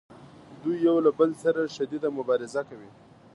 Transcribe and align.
دوی 0.63 0.75
یو 0.87 0.95
له 1.05 1.11
بل 1.17 1.31
سره 1.43 1.61
شدیده 1.75 2.09
مبارزه 2.17 2.61
کوي 2.69 2.89